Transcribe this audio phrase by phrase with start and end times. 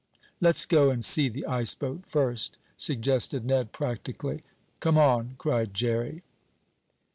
[0.39, 4.41] "Let's go and see the ice boat first," suggested Ned practically.
[4.79, 6.23] "Come on," cried Jerry.